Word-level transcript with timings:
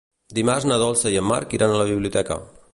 Dimarts 0.37 0.65
na 0.71 0.79
Dolça 0.85 1.13
i 1.15 1.19
en 1.21 1.29
Marc 1.33 1.55
iran 1.59 1.75
a 1.75 1.79
la 1.83 1.87
biblioteca. 1.93 2.43